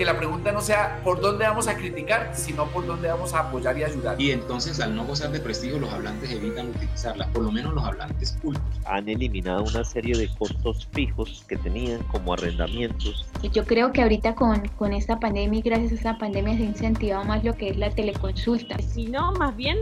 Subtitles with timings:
[0.00, 3.40] que la pregunta no sea por dónde vamos a criticar, sino por dónde vamos a
[3.40, 4.18] apoyar y ayudar.
[4.18, 7.84] Y entonces al no gozar de prestigio los hablantes evitan utilizarlas, por lo menos los
[7.84, 8.64] hablantes cultos.
[8.86, 13.26] Han eliminado una serie de costos fijos que tenían como arrendamientos.
[13.52, 16.66] Yo creo que ahorita con, con esta pandemia y gracias a esta pandemia se ha
[16.66, 18.78] incentivado más lo que es la teleconsulta.
[18.78, 19.76] Si no, más bien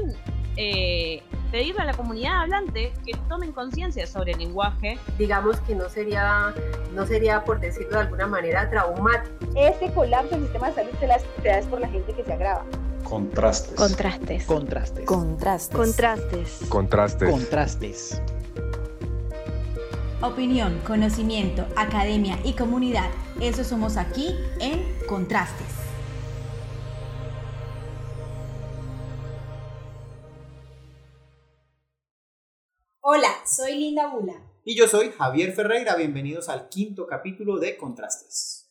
[0.59, 1.23] eh,
[1.53, 4.99] pedirle a la comunidad hablante que tomen conciencia sobre el lenguaje.
[5.17, 6.53] Digamos que no sería,
[6.95, 9.35] no sería por decirlo de alguna manera, traumático.
[9.55, 12.65] Este colapso del sistema de salud se las es por la gente que se agrava.
[13.05, 13.75] Contrastes.
[13.75, 14.45] Contrastes.
[14.45, 15.05] Contrastes.
[15.07, 15.77] Contrastes.
[15.77, 16.61] Contrastes.
[16.69, 17.31] Contrastes.
[17.31, 18.23] Contrastes.
[20.21, 23.09] Opinión, conocimiento, academia y comunidad.
[23.41, 25.78] Eso somos aquí en Contrastes.
[33.59, 34.41] Soy Linda Bula.
[34.65, 35.97] Y yo soy Javier Ferreira.
[35.97, 38.71] Bienvenidos al quinto capítulo de Contrastes.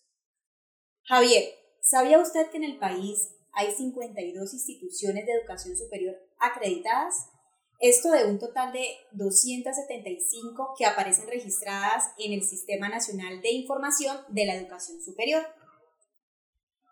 [1.04, 1.44] Javier,
[1.82, 7.16] ¿sabía usted que en el país hay 52 instituciones de educación superior acreditadas?
[7.82, 14.16] Esto de un total de 275 que aparecen registradas en el Sistema Nacional de Información
[14.30, 15.44] de la Educación Superior.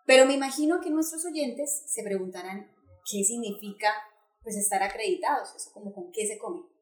[0.04, 2.70] Pero me imagino que nuestros oyentes se preguntarán
[3.10, 3.90] qué significa
[4.42, 6.75] pues estar acreditados, eso como con qué se come.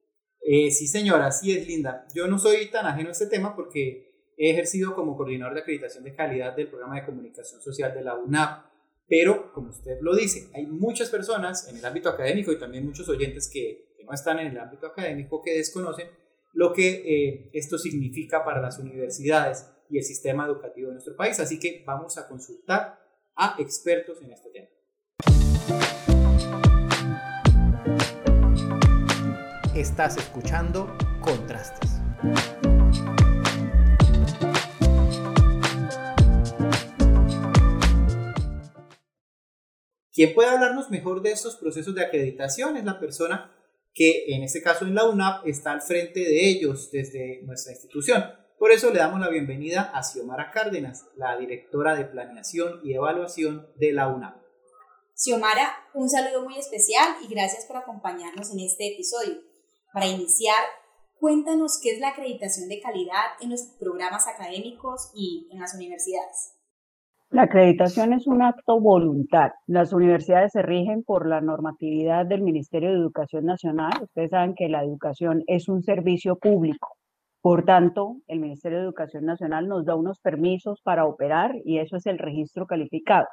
[0.47, 2.07] Eh, sí, señora, sí es linda.
[2.15, 6.05] Yo no soy tan ajeno a este tema porque he ejercido como coordinador de acreditación
[6.05, 8.67] de calidad del programa de comunicación social de la UNAP.
[9.07, 13.09] Pero, como usted lo dice, hay muchas personas en el ámbito académico y también muchos
[13.09, 16.11] oyentes que, no están en el ámbito académico que desconocen
[16.53, 21.41] lo que eh, esto significa para las universidades y el sistema educativo de nuestro país.
[21.41, 22.99] Así que vamos a consultar
[23.35, 24.69] a expertos en este tema.
[29.75, 31.91] Estás escuchando Contrastes.
[40.13, 43.53] Quien puede hablarnos mejor de estos procesos de acreditación es la persona
[43.93, 48.23] que en este caso en la UNAP está al frente de ellos desde nuestra institución.
[48.61, 53.67] Por eso le damos la bienvenida a Xiomara Cárdenas, la directora de Planeación y Evaluación
[53.75, 54.37] de la UNAP.
[55.17, 59.54] Xiomara, un saludo muy especial y gracias por acompañarnos en este episodio.
[59.95, 60.59] Para iniciar,
[61.21, 66.57] cuéntanos qué es la acreditación de calidad en los programas académicos y en las universidades.
[67.31, 69.55] La acreditación es un acto voluntario.
[69.69, 73.93] Las universidades se rigen por la normatividad del Ministerio de Educación Nacional.
[74.03, 76.97] Ustedes saben que la educación es un servicio público.
[77.41, 81.99] Por tanto, el Ministerio de Educación Nacional nos da unos permisos para operar y eso
[81.99, 83.29] es el registro calificado.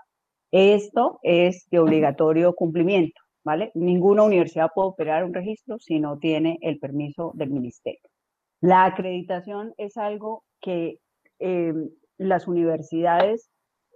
[0.51, 3.19] Esto es de obligatorio cumplimiento.
[3.43, 3.71] ¿Vale?
[3.73, 8.01] Ninguna universidad puede operar un registro si no tiene el permiso del ministerio.
[8.61, 10.99] La acreditación es algo que
[11.39, 13.49] em, las universidades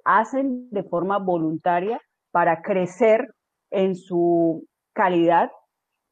[0.04, 2.02] hacen de forma voluntaria
[2.32, 3.30] para crecer
[3.72, 5.52] en su calidad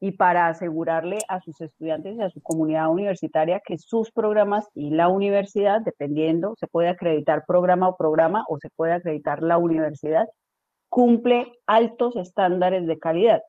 [0.00, 4.90] y para asegurarle a sus estudiantes y a su comunidad universitaria que sus programas y
[4.90, 10.26] la universidad, dependiendo, se puede acreditar programa o programa o se puede acreditar la universidad,
[10.94, 13.42] cumple altos estándares de calidad.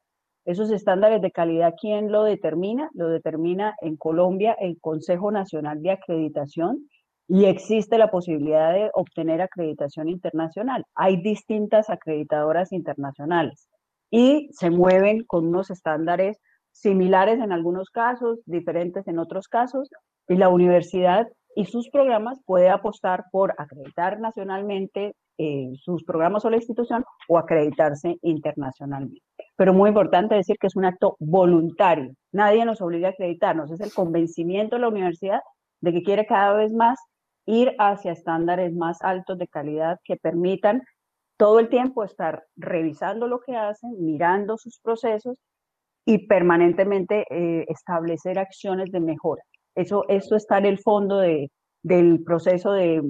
[0.46, 2.90] Esos estándares de calidad, ¿quién lo determina?
[2.96, 6.90] Lo determina en Colombia el Consejo Nacional de Acreditación
[7.28, 10.86] y existe la posibilidad de obtener acreditación internacional.
[10.96, 13.70] Hay distintas acreditadoras internacionales
[14.10, 16.40] y se mueven con unos estándares
[16.72, 19.88] similares en algunos casos, diferentes en otros casos,
[20.28, 25.14] y la universidad y sus programas puede apostar por acreditar nacionalmente
[25.78, 29.22] sus programas o la institución o acreditarse internacionalmente.
[29.56, 32.14] Pero muy importante decir que es un acto voluntario.
[32.32, 33.72] Nadie nos obliga a acreditarnos.
[33.72, 35.42] Es el convencimiento de la universidad
[35.82, 37.00] de que quiere cada vez más
[37.46, 40.82] ir hacia estándares más altos de calidad que permitan
[41.38, 45.38] todo el tiempo estar revisando lo que hacen, mirando sus procesos
[46.06, 49.44] y permanentemente eh, establecer acciones de mejora.
[49.76, 51.52] Eso, esto está en el fondo de,
[51.84, 53.04] del proceso de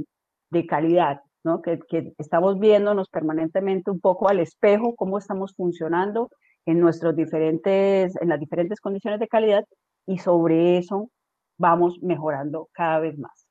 [0.68, 1.22] calidad
[1.64, 6.30] que, estamos viéndonos permanentemente un poco al espejo, cómo estamos funcionando
[6.66, 9.64] en, nuestros diferentes, en las diferentes condiciones de calidad
[10.08, 11.10] y sobre eso
[11.58, 13.48] vamos mejorando cada vez más.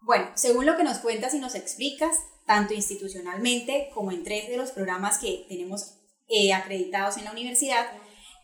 [0.00, 2.16] Bueno, según lo que nos cuentas y nos explicas,
[2.46, 5.98] tanto institucionalmente como en tres de los programas que tenemos
[6.28, 7.86] eh, acreditados en la universidad,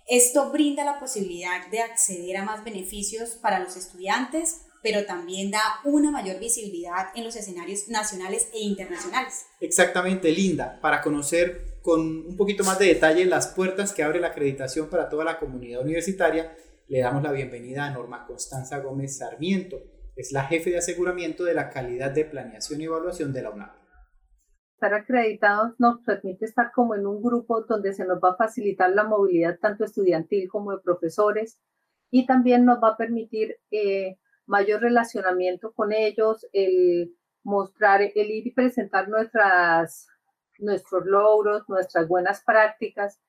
[0.08, 5.61] esto brinda la posibilidad de acceder a más beneficios para los estudiantes, pero también da
[5.85, 9.47] una mayor visibilidad en los escenarios nacionales e internacionales.
[9.61, 14.29] Exactamente, Linda, para conocer con un poquito más de detalle las puertas que abre la
[14.29, 16.56] acreditación para toda la comunidad universitaria,
[16.88, 19.79] le damos la bienvenida a Norma Constanza Gómez Sarmiento,
[20.17, 23.71] es la jefe de aseguramiento de la calidad de planeación y evaluación de la UNAM.
[24.75, 28.91] estar acreditados nos permite estar como en un grupo donde se nos va a facilitar
[28.91, 31.61] la movilidad tanto estudiantil como de profesores
[32.11, 34.17] y también nos va a permitir eh,
[34.50, 37.14] mayor relacionamiento con ellos, el
[37.44, 40.08] mostrar, el ir y presentar nuestras,
[40.58, 43.20] nuestros logros, nuestras buenas prácticas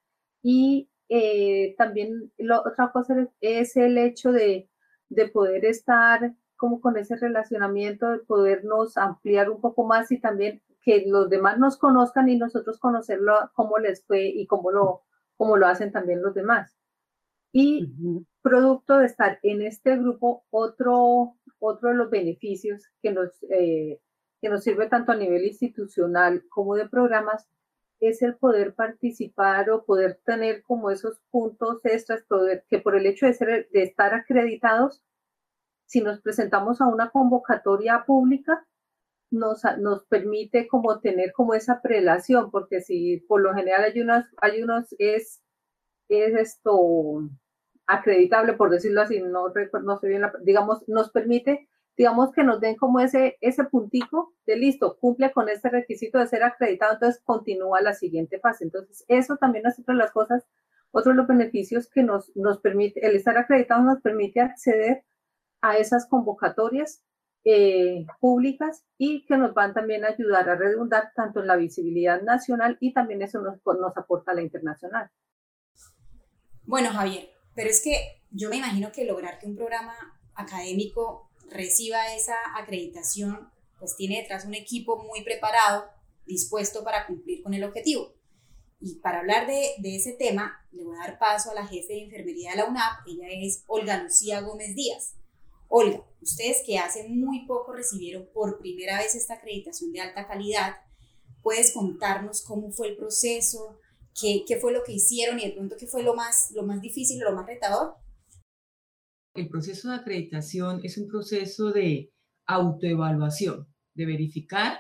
[0.42, 4.68] y eh, también lo, otra cosa es el hecho de,
[5.10, 10.62] de poder estar como con ese relacionamiento, de podernos ampliar un poco más y también
[10.82, 15.04] que los demás nos conozcan y nosotros conocerlo, cómo les fue y cómo lo,
[15.38, 16.81] cómo lo hacen también los demás.
[17.54, 17.92] Y
[18.42, 24.00] producto de estar en este grupo, otro, otro de los beneficios que nos, eh,
[24.42, 27.48] que nos sirve tanto a nivel institucional como de programas
[28.00, 33.06] es el poder participar o poder tener como esos puntos extras, poder, que por el
[33.06, 35.04] hecho de, ser, de estar acreditados,
[35.86, 38.66] si nos presentamos a una convocatoria pública,
[39.30, 44.26] nos, nos permite como tener como esa prelación, porque si por lo general hay unos,
[44.38, 45.42] hay unos es,
[46.10, 47.30] es esto
[47.88, 49.48] acreditable, por decirlo así, no,
[49.84, 51.68] no sé bien, digamos, nos permite,
[51.98, 56.28] digamos que nos den como ese, ese puntico de listo, cumple con este requisito de
[56.28, 58.64] ser acreditado, entonces continúa la siguiente fase.
[58.64, 60.46] Entonces, eso también es otra de las cosas,
[60.92, 65.04] otro de los beneficios que nos, nos permite, el estar acreditado nos permite acceder
[65.62, 67.04] a esas convocatorias
[67.44, 72.22] eh, públicas y que nos van también a ayudar a redundar tanto en la visibilidad
[72.22, 75.10] nacional y también eso nos, nos aporta a la internacional.
[76.64, 79.96] Bueno, Javier, pero es que yo me imagino que lograr que un programa
[80.36, 83.50] académico reciba esa acreditación,
[83.80, 85.90] pues tiene detrás un equipo muy preparado,
[86.26, 88.14] dispuesto para cumplir con el objetivo.
[88.80, 92.04] Y para hablar de, ese tema, le voy a dar paso a la jefe de
[92.04, 95.16] enfermería de la UNAP, ella es Olga Lucía Gómez Díaz.
[95.68, 100.78] Olga, ustedes que hace muy poco recibieron por primera vez esta acreditación de alta calidad,
[101.44, 103.80] ¿puedes contarnos cómo fue el proceso?
[104.20, 107.20] ¿Qué, fue lo que hicieron y de pronto qué fue lo más, lo más difícil
[107.20, 107.96] lo más retador?
[109.34, 112.12] El proceso de acreditación es un proceso de
[112.46, 114.80] autoevaluación, de verificar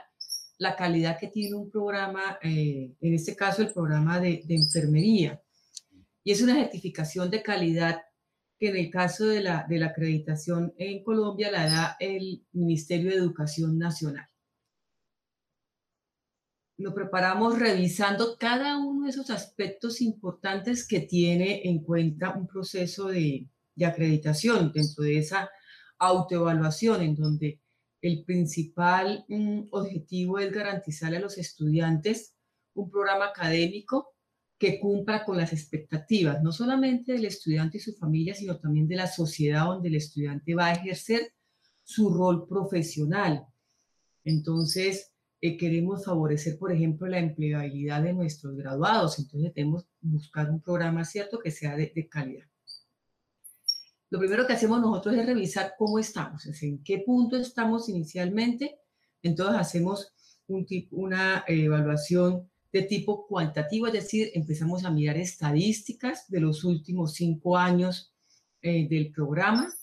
[0.57, 5.41] la calidad que tiene un programa, eh, en este caso el programa de, de enfermería.
[6.23, 8.01] Y es una certificación de calidad
[8.61, 13.09] que en el caso de la, de la acreditación en Colombia la da el Ministerio
[13.09, 14.30] de Educación Nacional.
[16.81, 23.07] Lo preparamos revisando cada uno de esos aspectos importantes que tiene en cuenta un proceso
[23.07, 25.51] de, de acreditación dentro de esa
[25.99, 27.59] autoevaluación en donde
[28.01, 32.33] el principal mm, objetivo es garantizarle a los estudiantes
[32.73, 34.15] un programa académico
[34.57, 38.95] que cumpla con las expectativas, no solamente del estudiante y su familia, sino también de
[38.95, 41.33] la sociedad donde el estudiante va a ejercer
[41.83, 43.45] su rol profesional.
[44.23, 45.10] Entonces,
[45.43, 49.17] eh, queremos favorecer, por ejemplo, la empleabilidad de nuestros graduados.
[49.17, 52.45] Entonces, debemos buscar un programa, ¿cierto?, que sea de, calidad.
[54.11, 58.77] Lo primero que hacemos nosotros es revisar cómo estamos, es en qué punto estamos inicialmente.
[59.23, 60.13] Entonces, hacemos
[60.45, 66.63] un tipo, una evaluación de tipo cuantitativo, es decir, empezamos a mirar estadísticas de los
[66.63, 68.13] últimos cinco años
[68.61, 69.73] eh, del programa.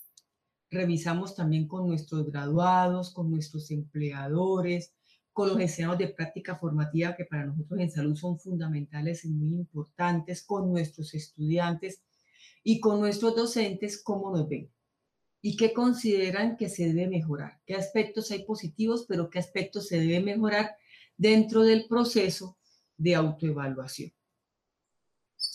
[0.71, 4.93] Revisamos también con nuestros graduados, con nuestros empleadores,
[5.39, 9.53] con los escenarios de práctica formativa que para nosotros en salud son fundamentales y muy
[9.55, 12.01] importantes, con nuestros estudiantes
[12.61, 14.69] y con nuestros docentes, cómo nos ven
[15.41, 20.01] y qué consideran que se debe mejorar, qué aspectos hay positivos, pero qué aspectos se
[20.01, 20.75] debe mejorar
[21.15, 22.57] dentro del proceso
[22.97, 24.11] de autoevaluación.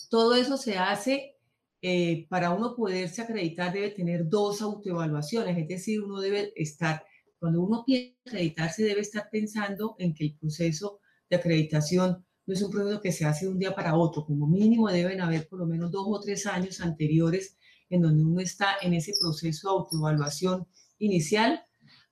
[0.09, 1.37] Todo eso se hace
[1.83, 7.05] eh, para uno poderse acreditar, debe tener dos autoevaluaciones, es decir, uno debe estar,
[7.39, 10.99] cuando uno piensa acreditarse, debe estar pensando en que el proceso
[11.29, 14.47] de acreditación no es un proceso que se hace de un día para otro, como
[14.47, 17.57] mínimo deben haber por lo menos dos o tres años anteriores
[17.89, 20.67] en donde uno está en ese proceso de autoevaluación
[20.99, 21.65] inicial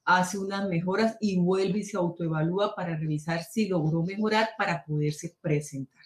[0.06, 5.38] hace unas mejoras y vuelve y se autoevalúa para revisar si logró mejorar para poderse
[5.42, 6.04] presentar.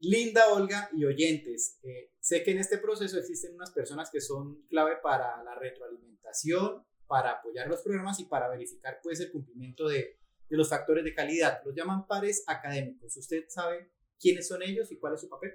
[0.00, 4.62] Linda Olga y oyentes, eh, sé que en este proceso existen unas personas que son
[4.68, 10.18] clave para la retroalimentación, para apoyar los programas y para verificar pues el cumplimiento de,
[10.48, 11.60] de los factores de calidad.
[11.64, 13.16] Los llaman pares académicos.
[13.16, 15.52] ¿Usted sabe quiénes son ellos y cuál es su papel?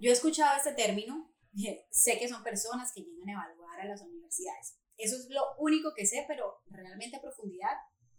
[0.00, 1.34] Yo he escuchado este término,
[1.90, 4.78] sé que son personas que llegan a evaluar a las universidades.
[4.96, 7.76] Eso es lo único que sé, pero realmente a profundidad,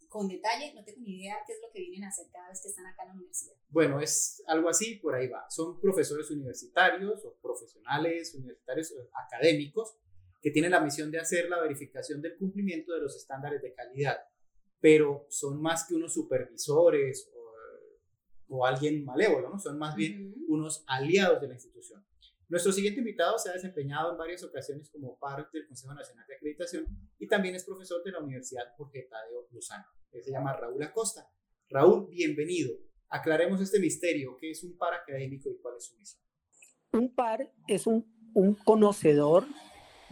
[0.07, 2.61] con detalle, no tengo ni idea qué es lo que vienen a hacer cada vez
[2.61, 3.55] que están acá en la universidad.
[3.67, 5.45] Bueno, es algo así, por ahí va.
[5.49, 9.97] Son profesores universitarios o profesionales universitarios académicos
[10.41, 14.17] que tienen la misión de hacer la verificación del cumplimiento de los estándares de calidad.
[14.81, 19.59] pero son más que unos supervisores o, o alguien malévolo, ¿no?
[19.59, 22.03] Son más bien unos aliados de la institución.
[22.47, 26.35] Nuestro siguiente invitado se ha desempeñado en varias ocasiones como parte del Consejo Nacional de
[26.35, 26.85] Acreditación
[27.19, 29.85] y también es profesor de la Universidad Jorge Tadeo Lozano.
[30.11, 31.29] Él se llama Raúl Acosta.
[31.69, 32.71] Raúl, bienvenido.
[33.09, 34.35] Aclaremos este misterio.
[34.39, 36.23] ¿Qué es un par académico y cuál es su misión?
[36.93, 39.45] Un par es un, un conocedor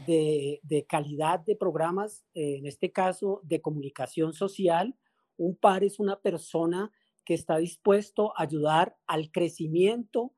[0.05, 4.95] de, calidad de programas, eh, en este caso de comunicación social.
[5.37, 6.91] Un par es una persona
[7.25, 10.33] que está dispuesto a ayudar al crecimiento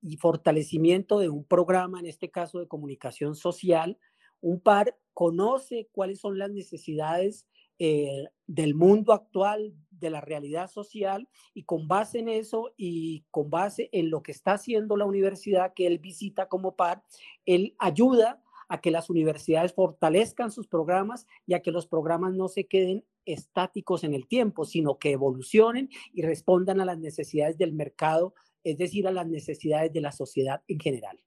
[0.00, 3.98] y fortalecimiento de un programa, en este caso de comunicación social.
[4.40, 7.46] Un par conoce cuáles son las necesidades
[7.78, 13.50] eh, del mundo actual, de la realidad social, y con base en eso y con
[13.50, 17.04] base en lo que está haciendo la universidad que él visita como par,
[17.46, 22.48] él ayuda a que las universidades fortalezcan sus programas y a que los programas no
[22.48, 27.72] se queden estáticos en el tiempo, sino que evolucionen y respondan a las necesidades del
[27.72, 31.22] mercado es decir, a las necesidades de la sociedad en general.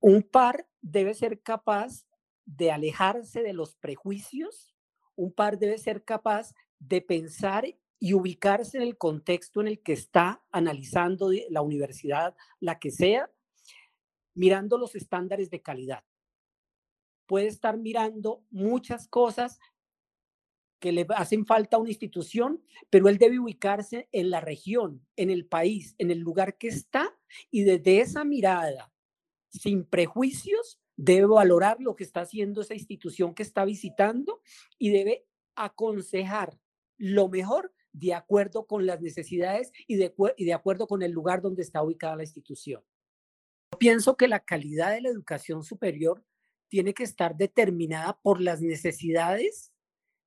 [0.00, 2.06] Un par debe ser capaz
[2.46, 4.74] de alejarse de los prejuicios,
[5.16, 7.66] un par debe ser capaz de pensar
[7.98, 13.30] y ubicarse en el contexto en el que está analizando la universidad, la que sea,
[14.34, 16.04] mirando los estándares de calidad.
[17.30, 19.60] Puede estar mirando muchas cosas
[20.80, 22.60] que le hacen falta a una institución,
[22.90, 27.16] pero él debe ubicarse en la región, en el país, en el lugar que está
[27.48, 28.92] y desde esa mirada,
[29.48, 34.42] sin prejuicios, debe valorar lo que está haciendo esa institución que está visitando
[34.76, 36.58] y debe aconsejar
[36.98, 41.80] lo mejor de acuerdo con las necesidades y de, acuerdo con el lugar donde está
[41.80, 42.82] ubicada la institución.
[43.78, 46.24] Pienso que la calidad de la educación superior
[46.70, 49.72] tiene que estar determinada por las necesidades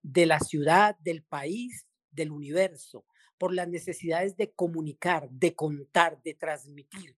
[0.04, 3.06] de la ciudad, del país, del universo,
[3.40, 7.18] por las necesidades de comunicar, de contar, de transmitir.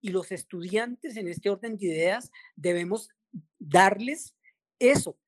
[0.00, 3.10] Y los estudiantes en este orden de ideas debemos
[3.58, 4.36] darles
[4.78, 5.18] eso,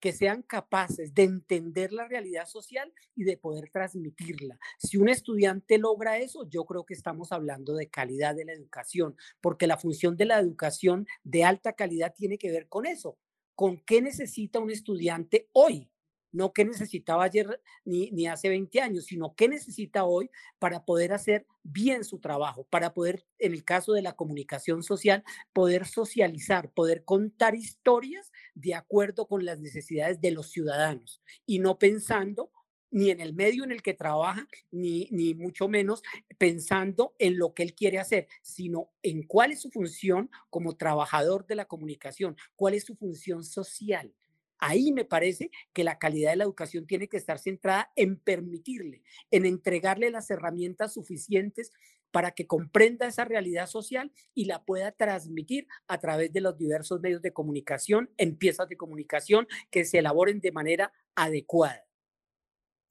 [0.00, 4.58] que sean capaces de entender la realidad social y de poder transmitirla.
[4.78, 9.16] Si un estudiante logra eso, yo creo que estamos hablando de calidad de la educación,
[9.40, 13.18] porque la función de la educación de alta calidad tiene que ver con eso,
[13.54, 15.89] con qué necesita un estudiante hoy
[16.32, 21.12] no qué necesitaba ayer ni, ni hace 20 años, sino qué necesita hoy para poder
[21.12, 26.70] hacer bien su trabajo, para poder, en el caso de la comunicación social, poder socializar,
[26.72, 32.50] poder contar historias de acuerdo con las necesidades de los ciudadanos y no pensando
[32.90, 36.02] ni en el medio en el que trabaja, ni, ni mucho menos
[36.38, 41.46] pensando en lo que él quiere hacer, sino en cuál es su función como trabajador
[41.46, 44.12] de la comunicación, cuál es su función social.
[44.60, 49.02] Ahí me parece que la calidad de la educación tiene que estar centrada en permitirle,
[49.30, 51.72] en entregarle las herramientas suficientes
[52.10, 57.00] para que comprenda esa realidad social y la pueda transmitir a través de los diversos
[57.00, 61.86] medios de comunicación, en piezas de comunicación que se elaboren de manera adecuada.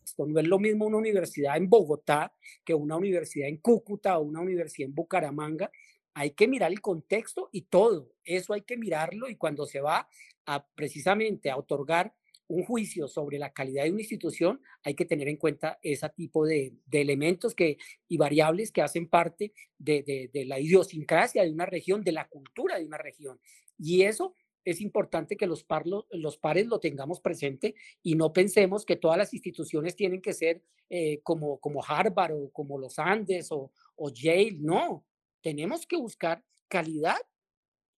[0.03, 2.33] Esto no es lo mismo una universidad en Bogotá
[2.65, 5.69] que una universidad en Cúcuta o una universidad en Bucaramanga,
[6.13, 8.13] hay que mirar el contexto y todo.
[8.23, 10.07] Eso hay que mirarlo y cuando se va
[10.45, 12.13] a precisamente a otorgar
[12.49, 16.47] un juicio sobre la calidad de una institución, hay que tener en cuenta ese tipo
[16.47, 22.11] de, elementos que, y variables que hacen parte de, la idiosincrasia de una región, de
[22.11, 23.39] la cultura de una región.
[23.77, 24.35] Y eso
[24.65, 25.65] es importante que los,
[26.09, 30.63] los pares lo tengamos presente y no pensemos que todas las instituciones tienen que ser
[30.89, 34.57] eh, como, como Harvard o como los Andes o, o Yale.
[34.59, 35.05] No,
[35.41, 37.17] tenemos que buscar calidad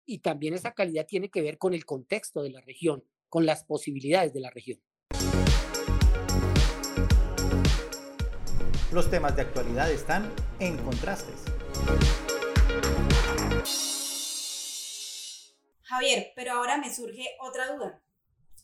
[0.06, 3.64] y también esa calidad tiene que ver con el contexto de la región, con las
[3.64, 4.82] posibilidades de la región.
[8.92, 11.46] Los temas de actualidad están en contrastes.
[15.84, 18.04] Javier, pero ahora me surge otra duda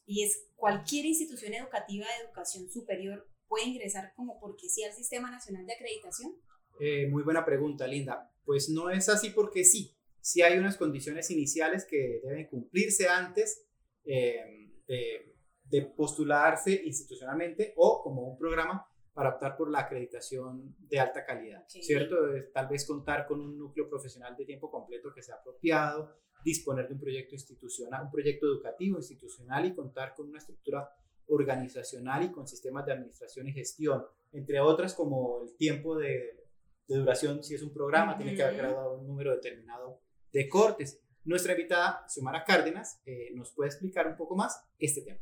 [0.05, 5.31] y es cualquier institución educativa de educación superior puede ingresar como porque sí al Sistema
[5.31, 6.35] Nacional de Acreditación?
[6.79, 8.31] Eh, muy buena pregunta, Linda.
[8.43, 9.95] Pues no es así porque sí.
[10.21, 13.65] Sí hay unas condiciones iniciales que deben cumplirse antes
[14.05, 21.25] eh, de, postularse institucionalmente o como un programa para optar por la acreditación de alta
[21.25, 22.15] calidad, ¿cierto?
[22.53, 26.93] Tal vez contar con un núcleo profesional de tiempo completo que sea apropiado, disponer de
[26.93, 30.89] un proyecto institucional, un proyecto educativo institucional y contar con una estructura
[31.27, 36.44] organizacional y con sistemas de administración y gestión, entre otras como el tiempo de
[36.87, 40.01] de duración, si es un programa, tiene que haber graduado un número determinado
[40.31, 41.01] de cortes.
[41.23, 45.19] Nuestra invitada, Xiomara Cárdenas, eh, nos puede explicar un poco más este tema.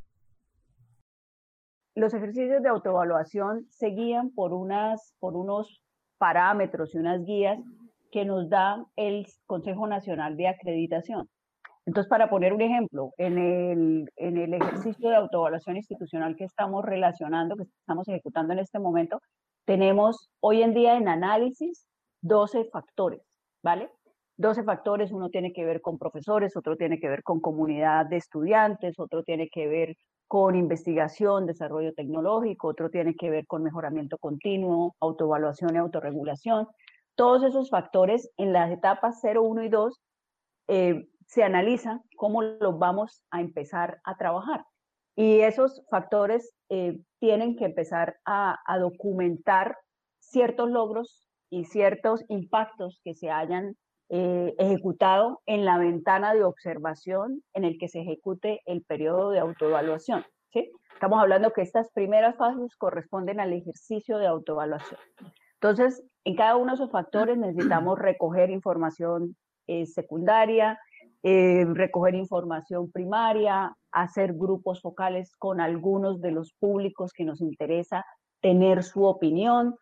[1.96, 5.84] los ejercicios de autoevaluación se guían por, unas, por unos
[6.18, 7.60] parámetros y unas guías
[8.12, 11.30] que nos da el Consejo Nacional de Acreditación.
[11.86, 16.84] Entonces, para poner un ejemplo, en el, en el ejercicio de autoevaluación institucional que estamos
[16.84, 19.20] relacionando, que estamos ejecutando en este momento,
[19.66, 21.86] tenemos hoy en día en análisis
[22.22, 23.22] 12 factores,
[23.62, 23.90] ¿vale?
[24.38, 28.18] 12 factores, uno tiene que ver con profesores, otro tiene que ver con comunidad de
[28.18, 29.96] estudiantes, otro tiene que ver
[30.28, 36.68] con investigación, desarrollo tecnológico, otro tiene que ver con mejoramiento continuo, autoevaluación y autorregulación.
[37.16, 40.02] Todos esos factores en las etapas 0, 1 y 2
[40.70, 44.66] eh, se analizan cómo los vamos a empezar a trabajar.
[45.16, 49.78] Y esos factores eh, tienen que empezar a, documentar
[50.20, 53.76] ciertos logros y ciertos impactos que se hayan
[54.10, 59.40] eh, ejecutado en la ventana de observación en el que se ejecute el periodo de
[59.40, 60.26] autoevaluación.
[60.52, 60.72] ¿sí?
[60.94, 65.00] Estamos hablando que estas primeras fases corresponden al ejercicio de autoevaluación.
[65.56, 69.36] Entonces, en cada uno de esos factores necesitamos recoger información
[69.68, 70.78] eh, secundaria,
[71.24, 78.06] eh, recoger información primaria, hacer grupos focales con algunos de los públicos que nos interesa
[78.42, 79.76] tener su opinión,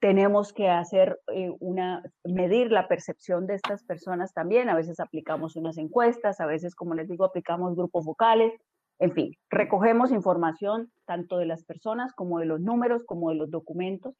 [0.00, 4.68] tenemos que hacer eh, una, medir la percepción de estas personas también.
[4.68, 8.52] A veces aplicamos unas encuestas, a veces, como les digo, aplicamos grupos vocales.
[8.98, 13.50] En fin, recogemos información tanto de las personas como de los números, como de los
[13.50, 14.14] documentos,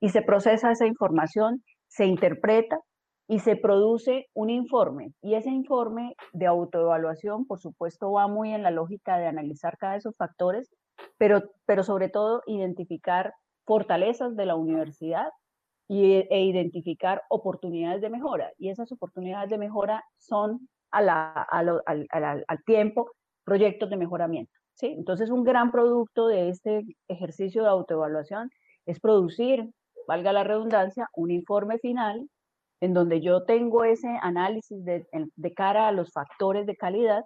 [0.00, 2.80] y se procesa esa información, se interpreta
[3.26, 5.12] y se produce un informe.
[5.22, 9.92] Y ese informe de autoevaluación, por supuesto, va muy en la lógica de analizar cada
[9.92, 10.70] de esos factores,
[11.16, 15.28] pero, pero sobre todo identificar fortalezas de la universidad
[15.88, 18.52] y, e identificar oportunidades de mejora.
[18.58, 23.10] Y esas oportunidades de mejora son a la, al, al, tiempo
[23.44, 24.52] proyectos de mejoramiento.
[24.74, 24.86] ¿sí?
[24.86, 28.50] Entonces, un gran producto de este ejercicio de autoevaluación
[28.86, 29.70] es producir,
[30.06, 32.28] valga la redundancia, un informe final
[32.84, 35.06] en donde yo tengo ese análisis de,
[35.56, 37.24] cara a los factores de calidad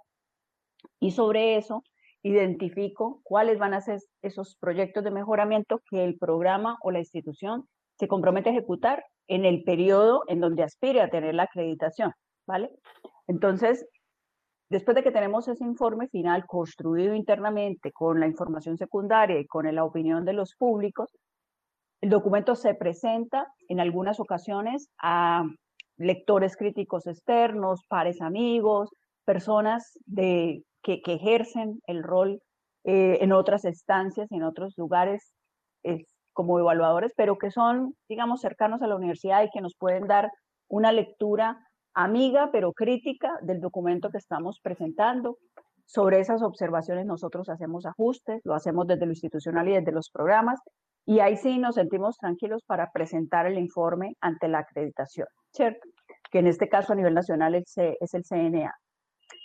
[1.01, 1.83] y sobre eso
[2.23, 7.69] identifico cuáles van a ser esos proyectos de mejoramiento que el programa o la institución
[7.99, 12.13] se compromete a ejecutar en el periodo en donde aspire a tener la acreditación,
[12.47, 12.71] ¿vale?
[13.27, 13.85] Entonces,
[14.71, 19.75] después de que tenemos ese informe final construido internamente con la información secundaria y con
[19.75, 21.11] la opinión de los públicos,
[22.01, 25.45] el documento se presenta en algunas ocasiones a
[25.97, 28.91] lectores críticos externos, pares amigos,
[29.25, 32.41] personas que, ejercen el rol
[32.85, 35.35] eh, en otras estancias en otros lugares
[36.33, 40.31] como evaluadores, pero que son, digamos, cercanos a la universidad y que nos pueden dar
[40.69, 41.59] una lectura
[41.95, 45.39] amiga, pero crítica del documento que estamos presentando.
[45.85, 50.61] Sobre esas observaciones nosotros hacemos ajustes, lo hacemos desde lo institucional y desde los programas,
[51.09, 55.89] y ahí sí nos sentimos tranquilos para presentar el informe ante la acreditación, ¿cierto?
[56.31, 58.75] Que en este caso a nivel nacional es el CNA.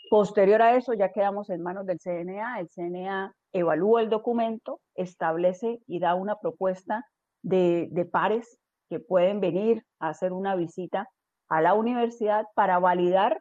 [0.10, 2.60] Posterior a eso ya quedamos en manos del CNA.
[2.60, 7.06] El CNA evalúa el documento, establece y da una propuesta
[7.44, 11.08] de, pares que pueden venir a hacer una visita
[11.48, 13.40] a la universidad para validar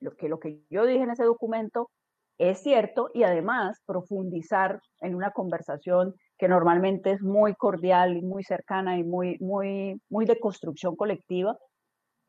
[0.00, 1.88] lo que, lo que yo dije en ese documento
[2.36, 8.44] es cierto y además profundizar en una conversación que normalmente es muy cordial y muy
[8.44, 11.58] cercana y muy, muy, muy de construcción colectiva,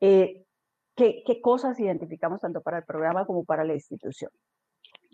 [0.00, 0.44] eh,
[0.96, 4.30] qué, cosas identificamos tanto para el programa como para la institución.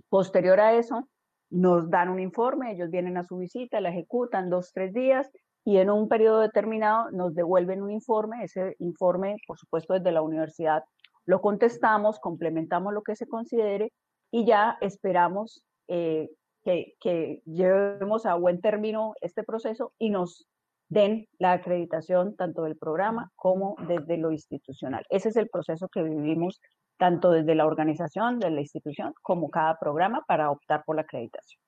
[0.09, 1.09] Posterior a eso,
[1.51, 5.31] nos dan un informe, ellos vienen a su visita, la ejecutan dos, tres días
[5.65, 8.45] y en un periodo determinado nos devuelven un informe.
[8.45, 10.83] Ese informe, por supuesto, desde la universidad
[11.25, 13.93] lo contestamos, complementamos lo que se considere
[14.31, 16.31] y ya esperamos eh,
[16.67, 20.49] que, que, llevemos a buen término este proceso y nos
[20.89, 25.05] den la acreditación tanto del programa como desde lo institucional.
[25.09, 26.61] Ese es el proceso que vivimos
[26.99, 31.61] tanto desde la organización, de la institución, como cada programa para optar por la acreditación.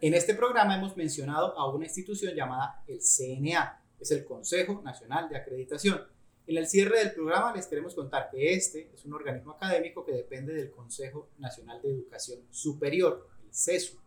[0.00, 5.28] En este programa hemos mencionado a una institución llamada el CNA, es el Consejo Nacional
[5.28, 6.00] de Acreditación.
[6.46, 10.12] En el cierre del programa les queremos contar que este es un organismo académico que
[10.12, 13.98] depende del Consejo Nacional de Educación Superior, CESU,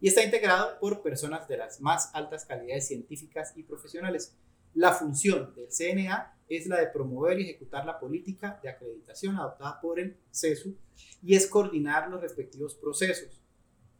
[0.00, 4.34] y está integrado por personas de las más altas calidades científicas y profesionales.
[4.74, 9.80] La función del CNA es la de promover y ejecutar la política de acreditación adoptada
[9.80, 10.76] por el CESU
[11.22, 13.40] y es coordinar los respectivos procesos.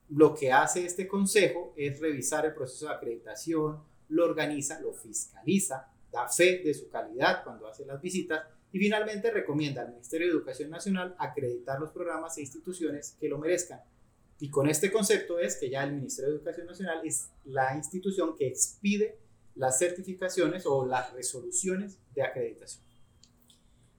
[0.09, 5.92] Lo que hace este consejo es revisar el proceso de acreditación, lo organiza, lo fiscaliza,
[6.11, 10.33] da fe de su calidad cuando hace las visitas y finalmente recomienda al Ministerio de
[10.33, 13.81] Educación Nacional acreditar los programas e instituciones que lo merezcan
[14.40, 18.35] Y con este concepto es que ya el Ministerio de Educación Nacional es la institución
[18.37, 19.18] que expide
[19.55, 22.83] las certificaciones o las resoluciones de acreditación.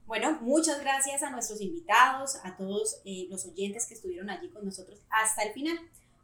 [0.07, 4.65] Bueno, muchas gracias a nuestros invitados, a todos eh, los oyentes que estuvieron allí con
[4.65, 5.77] nosotros hasta el final.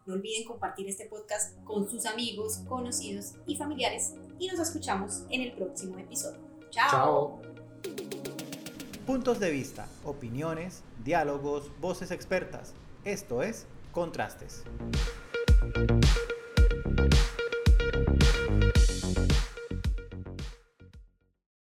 [0.07, 5.41] No olviden compartir este podcast con sus amigos, conocidos y familiares y nos escuchamos en
[5.41, 6.39] el próximo episodio.
[6.71, 7.39] Chao.
[9.05, 12.73] Puntos de vista, opiniones, diálogos, voces expertas.
[13.05, 14.61] Esto es Contrastes.